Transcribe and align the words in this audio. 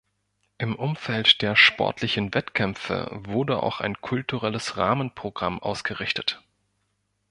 Im 0.57 0.75
Umfeld 0.75 1.43
der 1.43 1.55
sportlichen 1.55 2.33
Wettkämpfe 2.33 3.05
wurde 3.13 3.61
auch 3.61 3.81
ein 3.81 4.01
kulturelles 4.01 4.75
Rahmenprogramm 4.75 5.59
ausgerichtet. 5.61 6.41